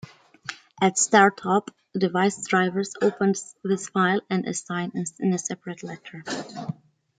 At 0.81 0.97
startup, 0.97 1.69
device 1.93 2.47
drivers 2.47 2.95
opened 3.03 3.35
this 3.63 3.87
file 3.89 4.21
and 4.31 4.47
assigned 4.47 4.93
it 4.95 5.11
a 5.31 5.37
separate 5.37 5.83
letter. 5.83 6.23